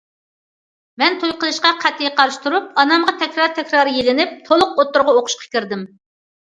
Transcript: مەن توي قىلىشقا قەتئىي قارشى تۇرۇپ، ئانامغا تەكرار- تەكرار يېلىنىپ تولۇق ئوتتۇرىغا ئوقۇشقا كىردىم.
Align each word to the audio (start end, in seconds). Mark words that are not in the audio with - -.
مەن 1.01 1.17
توي 1.23 1.35
قىلىشقا 1.43 1.73
قەتئىي 1.85 2.11
قارشى 2.21 2.41
تۇرۇپ، 2.47 2.73
ئانامغا 2.85 3.15
تەكرار- 3.25 3.55
تەكرار 3.61 3.93
يېلىنىپ 4.01 4.35
تولۇق 4.51 4.75
ئوتتۇرىغا 4.79 5.19
ئوقۇشقا 5.21 5.55
كىردىم. 5.57 5.91